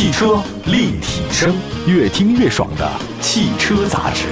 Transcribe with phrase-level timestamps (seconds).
[0.00, 1.54] 汽车立体声，
[1.86, 4.28] 越听越爽的汽车杂志。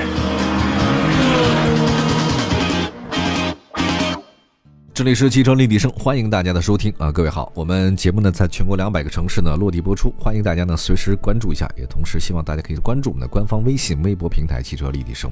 [4.95, 7.13] 这里是汽车立体声，欢迎大家的收听啊！
[7.13, 15.31] 各位好，我们节目呢在全国两百个城市呢落地播出，欢迎大家呢随时关注一下，也同时希望大家可以关注我们的官方微信、微博平台“汽车立体声”。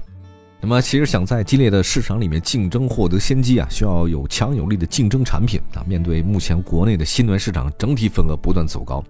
[0.60, 5.82] 那么，其实想在激烈的市场里面竞争获得先机啊，需要有强有力的竞争产品啊。
[5.88, 9.02] 面对目前国内的新能源市场整体份额不断走高，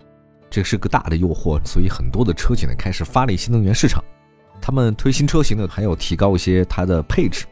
[0.51, 4.03] 这是个大的诱惑，所以很多的车企呢开始发力新能源市场。
[4.61, 7.45] 他们推新车型呢，还要提高一些它的配置。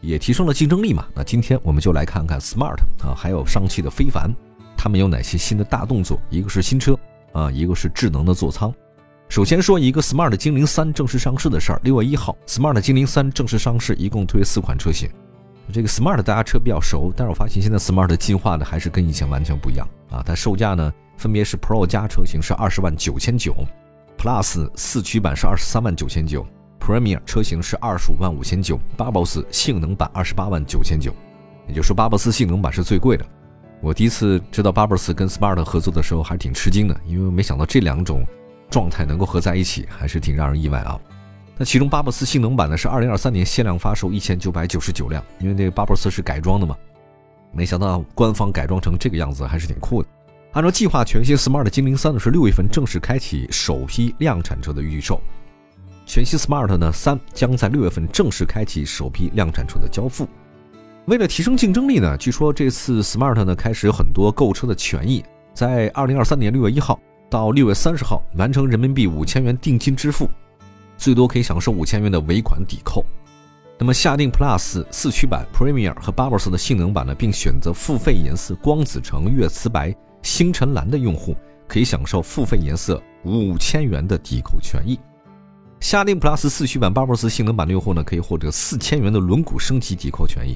[0.00, 1.04] 也提升了竞争力嘛？
[1.12, 4.32] 那今天我们就来看看 Smart 啊，还有上汽的非凡，
[4.76, 6.20] 他们有哪些新的大动作？
[6.30, 6.96] 一个是新车
[7.32, 8.72] 啊，一个是智能的座舱。
[9.28, 11.80] 首先说一个 Smart 精灵三正式上市的事儿。
[11.82, 15.10] 六月一号，Smart 精灵三正式上市，一共推四款车型。
[15.72, 20.22] 这个 Smart 大家车比较熟，但是我发现现在 Smart 进化的还是跟以前完全不一样啊。
[20.24, 23.54] 它售价呢，分别是 Pro 加车型是二十万九千九
[24.16, 26.46] ，Plus 四驱版是二十三万九千九。
[26.80, 31.12] Premier 车型是二十五万五千九，巴博斯性能版二十八万九千九，
[31.66, 33.26] 也就是说巴博斯性能版是最贵的。
[33.82, 38.24] 我第一次知道巴博斯跟 Smart 合作的时候，还是挺吃惊的，因为没想到这两种
[38.70, 40.98] 状态能够合在一起，还是挺让人意外啊。
[41.58, 46.74] 那其中巴博斯性能版呢是二零二三年限量发售一千九百九十九辆，因为那个巴博斯是改装的嘛，
[47.52, 50.08] 没想到官方改装成这个样子，还是挺酷的。
[50.58, 55.22] 按照计划，全新 Smart 精灵三呢是六月份正式开启首批量产车的预售。
[56.04, 60.26] 全新 Smart 呢三将在六月份正式开启首批量产车的交付。
[61.06, 66.98] 为了提升竞争力呢，据说这次 Smart 呢开始有很多购车的权益，在二零二三年六月一号
[67.30, 70.28] 到六月三十号完成人民币五千元定金支付，
[70.96, 73.06] 最多可以享受五千元的尾款抵扣。
[73.78, 81.34] 那么下定 Plus 四驱版、Premier 和 b u b b l s 的性能版呢，并选择付费颜色光子橙、月瓷白、星辰蓝的用户，
[81.66, 84.98] 可以享受付费颜色五千元的抵扣权益。
[85.80, 90.54] 下定 Plus 四驱版巴博斯性能版的用户呢，可以获得四千元的轮毂升级抵扣权益；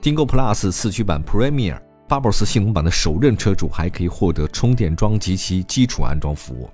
[0.00, 1.78] 订购 Plus 四驱版 Premier
[2.08, 6.70] 巴博斯性能版的首任车主还可以获得充电桩及其基础安装服务，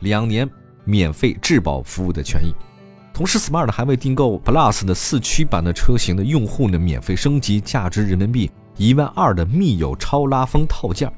[0.00, 0.48] 两年
[0.84, 2.54] 免费质保服务的权益。
[3.14, 11.12] 同时，Smart 还为订购 Plus 的四驱版的车型的用户呢，免费升级价值人民币一万二的密友超拉风套件。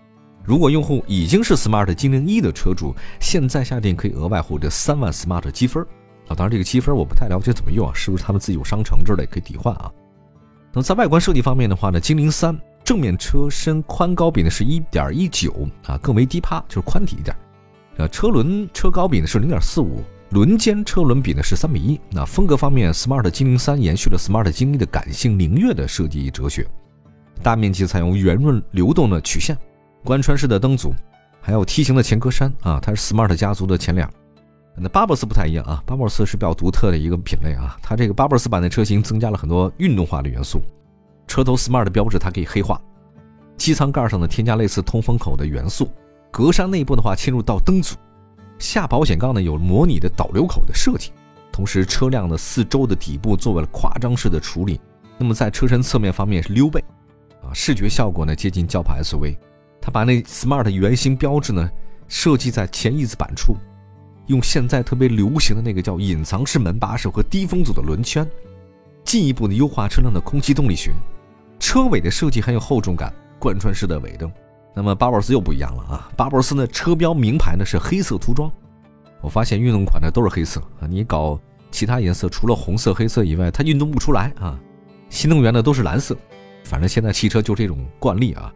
[0.45, 5.83] 如果用户已经是 Smart 精灵一的车主，现在下定可以额外获得三万 Smart 积分。
[6.29, 9.91] 啊，当然这个积分我不太了解怎么用啊，是不是他们自己有商城之类可以抵换啊？
[10.73, 17.37] 那么在外观设计方面的话呢，精灵三正面车身宽高比呢是一点一九啊，更为低趴，就是宽体一点。
[17.97, 22.01] 呃，车轮车高比呢是零点四五，轮间车轮比呢是三比一。
[22.11, 26.67] 那风格方面，Smart 精灵三延续了 Smart 精灵的感性灵悦的设计哲学，
[27.43, 29.59] 大面积采用圆润流动的曲线，
[30.05, 30.95] 贯穿式的灯组，
[31.41, 34.09] 还有梯形的前格栅啊，它是 Smart 家族的前脸。
[34.77, 37.77] 那巴博斯不太一样啊，巴博斯是比较独特的一个品类啊。
[37.83, 40.63] 它这个巴博斯版的车型增加了很多运动化的元素，
[41.27, 42.81] 车头 Smart 的标志它可以黑化，
[43.59, 45.91] 机舱盖上呢添加类似通风口的元素，
[46.31, 47.95] 格栅内部的话嵌入到灯组，
[48.59, 51.13] 下保险杠呢有模拟的导流口的设计，
[51.53, 54.81] 同时车辆的四周的底部做了夸张式的处理。
[55.19, 56.83] 那么在车身侧面方面是溜背，
[57.43, 59.37] 啊，视觉效果呢接近轿跑 SUV。
[59.81, 61.71] 它把那 Smart 圆形标志呢
[62.09, 63.57] 设计在前翼子板处。
[64.27, 68.25] 用现在特别流行的那个叫隐藏式门把手和低风阻的轮圈，
[69.05, 70.93] 进一步的优化车辆的空气动力学。
[71.59, 74.31] 车尾的设计很有厚重感，贯穿式的尾灯。
[74.73, 78.49] 那么巴博斯又不一样了啊，巴博斯的车标名牌呢是黑色涂装。
[79.21, 81.37] 我发现运动款的都是黑色啊，你搞
[81.73, 84.57] 其他颜色除了红色、黑色以外，它运动不出来啊。
[85.09, 86.17] 新能源的都是蓝色，
[86.63, 88.53] 反正现在汽车就这种惯例啊。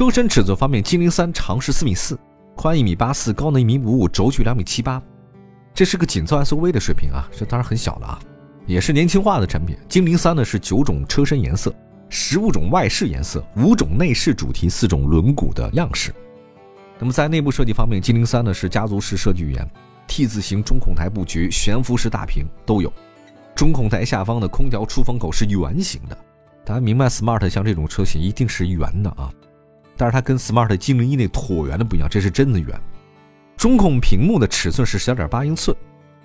[0.00, 2.18] 车身尺寸方面，精灵三长是四米四。
[2.56, 4.98] 宽一米八四，高呢一米五五，轴距两米七八，
[5.74, 8.18] 这是个紧凑 SUV 的水平啊，这当然很小了啊，
[8.66, 9.76] 也是年轻化的产品。
[9.90, 11.70] 精灵三呢是九种车身颜色，
[12.08, 16.14] 十五种外饰颜色，五种内饰主题，四种轮毂的样式。
[16.98, 19.70] 那么在内部设计方面，精灵三呢是家族式设计语言
[20.06, 22.90] ，T 字形中控台布局，悬浮式大屏都有。
[23.54, 26.16] 中控台下方的空调出风口是圆形的，
[26.64, 29.30] 大家明白，Smart 像这种车型一定是圆的啊。
[30.00, 32.68] 但是它跟 Smart 精灵一那椭圆的不一样，这是真的圆。
[33.54, 35.76] 中控屏幕的尺寸是十二点八英寸，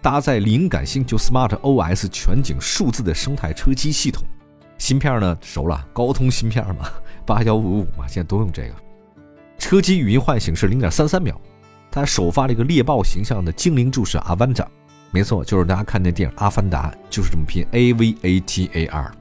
[0.01, 4.24] 搭载灵感星球 Smart OS 全景数字的生态车机系统。
[4.77, 6.88] 芯片呢熟了，高通芯片嘛，
[7.25, 8.75] 八幺五五嘛，现在都用这个。
[9.57, 11.38] 车机语音唤醒是零点三三秒。
[11.92, 14.66] 它首发了一个猎豹形象的精灵助手阿凡达，
[15.12, 19.12] 没错，就是大家看那电影《阿凡达》，就是这么拼 A V A T A R。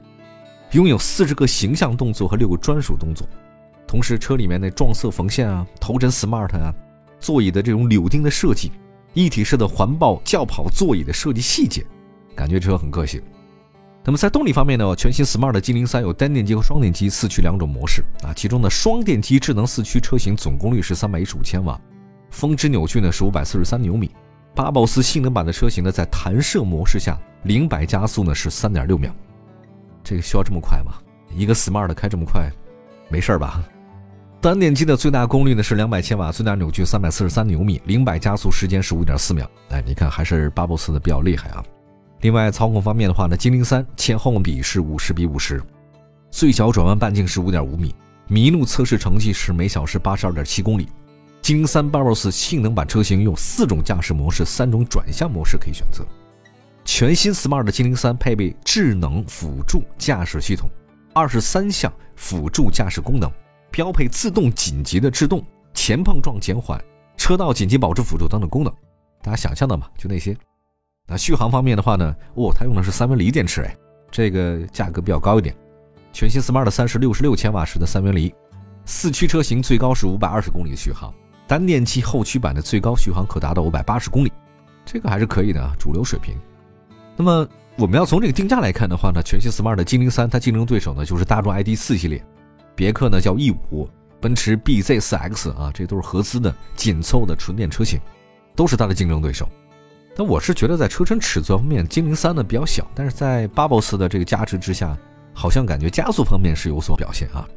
[0.71, 3.27] 拥有四十个形象动作和六个专属动作。
[3.87, 6.73] 同时，车里面的撞色缝线啊，头枕 Smart 啊，
[7.19, 8.71] 座椅的这种柳钉的设计，
[9.13, 11.85] 一体式的环抱轿跑座椅的设计细节，
[12.35, 13.21] 感觉车很个性。
[14.03, 21.79] 那么在动力方面呢，全新 smart 的精灵三有单电机和双电机四驱两种模式啊，其中的双电机智能四驱车型总功率是三百一十五千瓦，
[22.29, 24.11] 峰值扭矩呢是五百四十三牛米。
[24.53, 29.11] 巴博斯性能版的车型呢，在弹射模式下零百加速呢是三点六秒，
[30.03, 30.93] 这个需要这么快吗？
[31.35, 32.49] 一个 smart 开这么快，
[33.09, 33.63] 没事吧？
[34.45, 39.49] 单电机的最大功率呢是两百千瓦，最大扭矩三百四十三牛米，零百加速时间是五点四秒。
[39.69, 41.65] 哎，你看还是巴博斯的比较厉害啊。
[42.21, 45.59] 另外，操控方面的话呢，精灵三前后比是五十比五十，
[46.29, 47.95] 最小转弯半径是五点五米，
[48.29, 50.89] 麋鹿测试成绩是每小时八十二点七公里。
[51.41, 56.05] 精灵三巴博斯性能版车型有四种驾驶模式，三种转向模式可以选择。
[56.83, 60.69] 全新 smart 的精灵三配备智能辅助驾驶系统，
[61.15, 63.27] 二十三项辅助驾驶功能。
[63.75, 65.43] 标配自动紧急的制动、
[65.73, 66.81] 前碰撞减缓、
[67.17, 68.73] 车道紧急保持辅助等等功能，
[69.21, 70.33] 大家想象的嘛，就那些。
[71.05, 73.75] 那续航方面的话呢，哦，它用的是三元锂电池，哎，
[74.09, 75.53] 这个价格比较高一点。
[76.13, 78.33] 全新 smart 三是六十六千瓦时的三元锂，
[78.85, 81.13] 四驱车型最高是五百二十公里的续航，
[81.45, 84.31] 单电机后驱版的最高续航可达到五百八十公里，
[84.85, 86.33] 这个还是可以的啊，主流水平。
[87.17, 87.45] 那么
[87.75, 92.23] 我们要从这个定价来看的话呢，全新 smart 的精灵三，它竞争对手呢就是大众 ID 四系列。
[92.75, 93.87] 别克呢叫 E 五，
[94.19, 97.99] 奔驰 BZ 四 X 啊，这都是合资的紧凑的纯电车型，
[98.55, 99.47] 都是它的竞争对手。
[100.15, 104.97] 但我是觉得在车身尺寸方面，精灵三呢比较小，但是在 Bubbles 的这个加持之下，
[105.33, 107.47] 好像感觉加速方面是有所表现啊。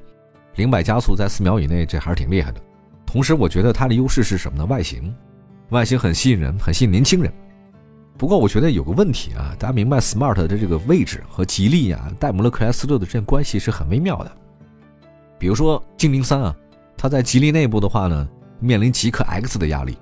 [0.57, 2.61] 零百加速在四秒以内，这还是挺厉害的。
[3.07, 4.65] 同时，我觉得它的优势是什么呢？
[4.67, 5.15] 外形，
[5.71, 7.33] 外形很吸引人，很吸引年轻人。
[8.17, 14.33] 不过我觉得有个问题啊，大家明白 Smart 的这个位置和吉利呀、戴姆勒克莱斯勒的这关系是很微妙的。
[15.39, 16.55] 比如说精灵三啊，
[16.97, 19.97] 它在吉利内部的话呢，面临极客 X 的压力。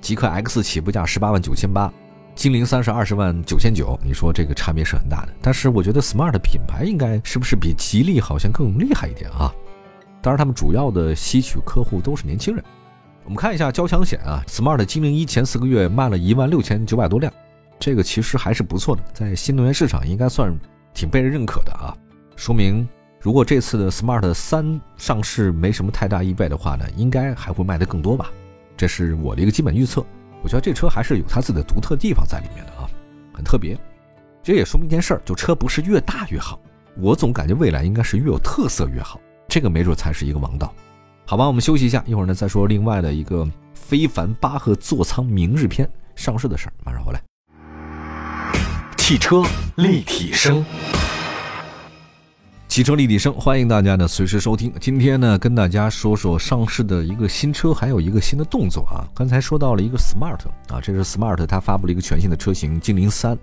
[0.00, 1.92] 极客 X 起步价十八万九千八，
[2.36, 5.32] 精灵三是二十万九千九，你说这个差别是很大的。
[5.42, 9.52] 但是我觉得 Smart 品牌应该是不是比吉利好像更厉害一点啊？
[10.22, 12.64] 当然，他们主要的吸取客户都是年轻人。
[13.24, 17.32] 我们看一下交强险啊，Smart 精灵一前四个月卖了一万六千九百多辆，
[17.78, 20.56] 这个其实还是不错的，在新能源市场应该算
[20.94, 21.92] 挺被人认可的啊，
[22.36, 22.88] 说明。
[23.20, 28.30] 如果这次的 Smart 三上市没什么太大意外的话呢，应该还会卖得更多吧？
[28.76, 30.04] 这是我的一个基本预测。
[30.40, 32.88] 我觉得这车还是有它自己的独特地方在里面的啊，
[33.34, 33.76] 很特别。
[34.40, 36.60] 这也说明一件事儿，就车不是越大越好。
[36.96, 40.72] 我总感觉未来应该是越有特色越好，这个没准才是一个王道。
[41.26, 47.20] 好吧，我们休息一下，一会儿呢再说另外的一个非凡巴赫座舱明日篇上市的事儿，马上回来。
[48.96, 49.42] 汽车
[49.74, 50.64] 立体声。
[52.68, 54.70] 汽车立体声，欢迎大家呢随时收听。
[54.78, 59.08] 今天呢，跟大家说说上市的一个新车，还有一个新的动作啊。
[59.14, 60.38] 刚才说到了一个 Smart
[60.68, 63.36] 啊，这是 Smart，它发布了一个全新的车型精灵三。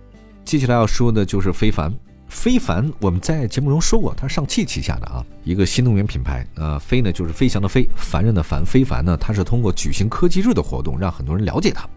[0.45, 1.91] 接下来要说的就是非凡。
[2.27, 6.45] 非凡我们在节目中说过，它是上汽旗下的啊，一个新能源品牌。
[6.53, 8.63] 呃，飞呢就是飞翔的飞，凡人的凡。
[8.63, 11.89] 非凡呢，它是通过举行科技日的活动，让很多人了解它。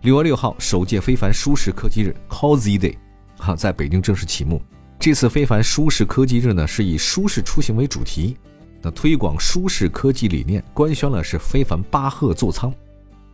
[0.00, 2.96] 六月六号，首届非凡舒适科技日 Cozy Day，
[3.36, 4.60] 哈，在北京正式启幕。
[5.00, 8.36] 这次非凡舒适科技日呢，是以舒适出行为主题，
[8.82, 12.70] 那推广舒适科技理念，官宣了是非凡巴赫座舱。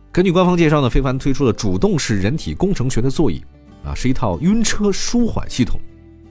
[0.09, 3.43] 根据官方介绍呢，非凡推出了主动式人体工程学的座椅，
[3.83, 5.77] 啊，是一套晕车舒缓系统，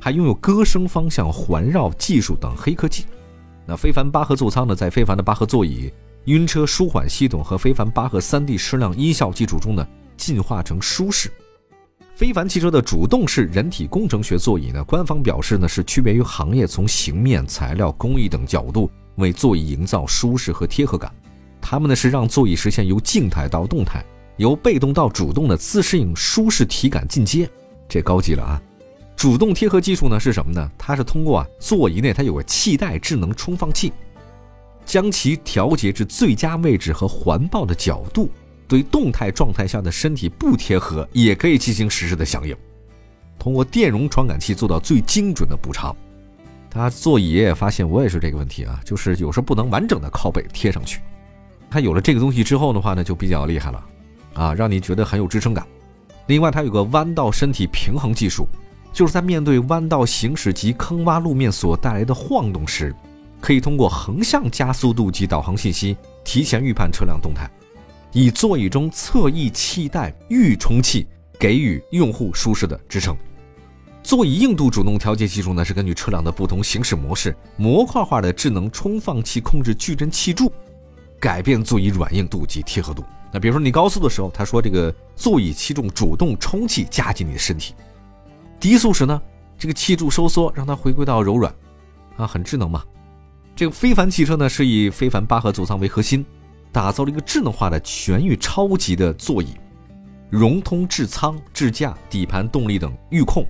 [0.00, 3.04] 还拥有歌声方向环绕技术等黑科技。
[3.66, 5.92] 那非凡巴赫座舱呢，在非凡的巴赫座椅、
[6.25, 11.30] 晕车舒缓系统和非凡巴赫 3D 矢量音效基础中呢，进化成舒适。
[12.16, 21.14] 非凡汽车的主动式人体工程学座椅呢，官方表示呢是区别于行业从形面、材料、工艺等角度为座椅营造舒适和贴合感。
[21.61, 24.02] 他们呢是让座椅实现由静态到动态、
[24.38, 27.46] 由被动到主动的自适应舒适体感进阶，
[27.87, 28.62] 这高级了啊！
[29.14, 30.70] 主动贴合技术呢是什么呢？
[30.78, 33.92] 它是通过啊座椅内它有个气袋智能充放器，
[34.87, 38.30] 将其调节至最佳位置和环抱的角度。
[38.68, 42.56] 对动态状态下的身体不贴合，也可以进行实时的响应。
[43.38, 45.94] 通过电容传感器做到最精准的补偿。
[46.70, 51.00] 他座椅也发现我也是这个问题啊，就是有时候不能完整的靠背贴上去。
[51.70, 53.85] 它有了这个东西之后的话呢，就比较厉害了，
[54.35, 55.66] 啊，让你觉得很有支撑感。
[56.26, 58.46] 另外，它有个弯道身体平衡技术，
[58.92, 62.94] 就是在面对弯道行驶及坑洼路面所带来的晃动时，
[63.40, 67.49] 可以通过横向加速度及导航信息，提前预判车辆动态。
[68.16, 71.06] 以座椅中侧翼气袋预充气
[71.38, 73.14] 给予用户舒适的支撑。
[74.02, 80.50] 座椅硬度主动调节技术呢，是根据车辆的不同行驶模式，模块化的智能充放器控制矩阵气柱，
[81.20, 83.04] 改变座椅软硬度及贴合度。
[83.30, 87.75] 那比如说你高速的时候，他说这个座椅气重主动充气夹紧你的身体；
[88.58, 89.20] 低速时呢，
[89.58, 91.54] 这个气柱收缩让它回归到柔软，
[92.16, 92.82] 啊，很智能嘛。
[93.54, 96.25] 这个非凡汽车呢是以非凡八核座舱为核心，
[96.76, 99.54] 打造了一个智能化的全域超级的座椅，
[100.28, 103.47] 融通智舱、智驾、底盘动力等预控。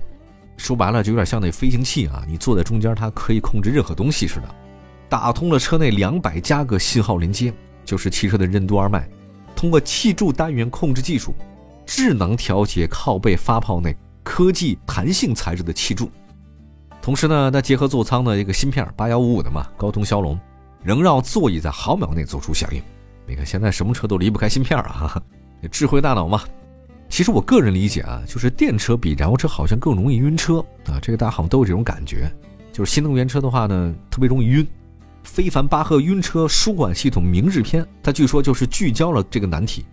[0.55, 4.43] 说白了就有点像那飞行器啊，你坐在中间，它可以控制任何东西似的。
[5.09, 7.53] 打通了车内两百加个信号连接，
[7.83, 9.05] 就是汽车的任督二脉。
[9.57, 11.35] 通过气柱单元控制技术，
[11.85, 13.93] 智能调节靠背发泡内
[14.23, 16.09] 科技弹性材质的气柱。
[17.01, 20.39] 同时呢，它结合座舱的一个芯片八幺五五的嘛，高通骁龙，
[20.81, 22.81] 能让座椅在毫秒内做出响应。
[23.27, 25.21] 你看现在什么车都离不开芯片啊，
[25.69, 26.41] 智慧大脑嘛。
[27.09, 32.31] 其实我个人理解啊，就是电车比燃油车好像更容易晕车啊，这个大家好像都有这种感觉。
[32.71, 34.65] 就是新能源车的话呢，特别容易晕。
[35.23, 39.85] 非凡巴赫晕车舒缓系统明日篇，它据说就是聚焦了这个难题。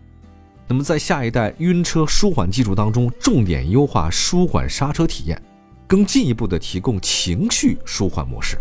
[0.68, 5.40] 那么在下一代晕车舒缓技术当中，重点优化舒缓刹车体验，
[5.88, 8.56] 更进一步的提供情绪舒缓模式。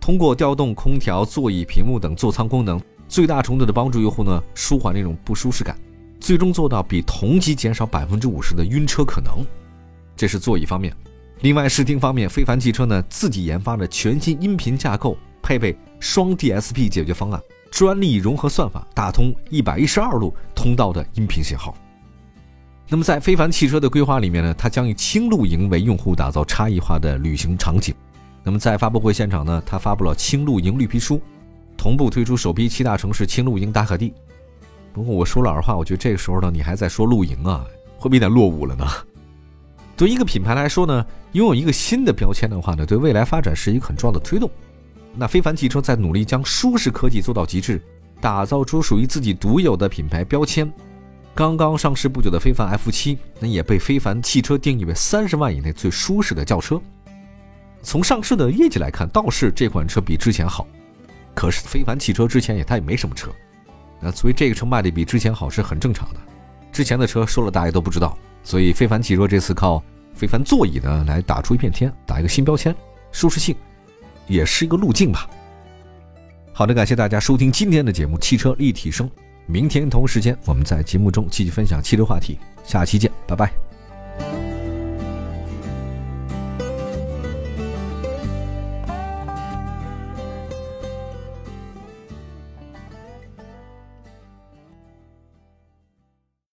[0.00, 5.76] 通过调动空调、座椅、屏幕等座舱功能，最大程度的帮助用户呢舒缓那种不舒适感。
[6.20, 9.44] 最终做到比同级减少百分之五十的晕车可能，
[10.16, 10.94] 这是座椅方面。
[11.40, 17.40] 另外视听方面，非凡汽车呢自己研发的全新音频架构，配备双 DSP 解决方案，
[17.72, 21.74] 专利融合算法，打通一百一十二路通道的音频信号。
[22.88, 27.94] 那么在非凡汽车的规划里面呢，它将以轻露营为用户打造差异化的旅行场景。
[28.44, 31.20] 那么在发布会现场呢，它发布了轻露营绿皮书，
[31.80, 34.12] 同步推出首批七大城市轻露营打卡地。
[34.92, 37.64] 不过我说老实话，我觉得这个时候呢，你还在说露营啊，
[37.96, 38.86] 会不会有点落伍了呢？
[39.96, 44.50] 对一个品牌来说呢，拥有一个新的标签的话呢，对未来发展是一个很重要的推动。
[45.14, 47.80] 那非凡汽车在努力将舒适科技做到极致，
[48.20, 50.70] 打造出属于自己独有的品牌标签。
[51.34, 56.78] 刚刚上市不久的非凡 F 七，那也被非凡汽车定义为三十万以内最舒适的轿车。
[57.82, 60.66] 从上市的业绩来看，倒是这款车比之前好。
[61.34, 63.30] 可是非凡汽车之前也它也没什么车。
[64.00, 66.20] 那所以这个车卖的比之前好是很正常的，
[66.72, 69.82] 之前的车说了大家都不知道，所以非凡汽车这次靠
[70.14, 72.74] 非凡座椅呢来打出一片天，打一个新标签，
[73.12, 73.54] 舒适性
[74.26, 75.28] 也是一个路径吧。
[76.52, 79.08] 好的，感谢大家收听今天的节目《汽车立体声》，
[79.46, 83.69] 明天同时间我们在节目中继续分享汽车话题，下期见，拜拜。